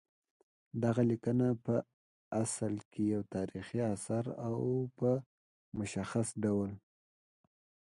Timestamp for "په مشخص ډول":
4.97-6.71